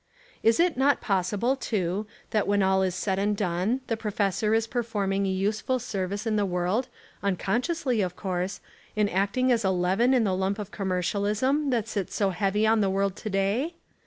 Is 0.41 0.59
it 0.59 0.77
not 0.77 0.99
possible, 0.99 1.55
too, 1.55 2.07
that 2.31 2.47
when 2.47 2.63
all 2.63 2.81
is 2.81 2.95
said 2.95 3.19
and 3.19 3.37
done 3.37 3.81
the 3.85 3.95
professor 3.95 4.51
Is 4.55 4.65
per 4.65 4.81
forming 4.81 5.27
a 5.27 5.29
useful 5.29 5.77
service 5.77 6.25
In 6.25 6.37
the 6.37 6.43
world, 6.47 6.87
uncon 7.23 7.61
sciously 7.61 8.03
of 8.03 8.15
course, 8.15 8.61
In 8.95 9.07
acting 9.07 9.51
as 9.51 9.63
a 9.63 9.69
leaven 9.69 10.15
in 10.15 10.23
the 10.23 10.35
lump 10.35 10.57
of 10.57 10.71
commercialism 10.71 11.69
that 11.69 11.87
sits 11.87 12.15
so 12.15 12.31
heavily 12.31 12.65
on 12.65 12.81
the 12.81 12.89
world 12.89 13.15
to 13.17 13.29
day? 13.29 13.75